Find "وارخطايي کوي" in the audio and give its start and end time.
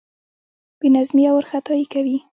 1.37-2.17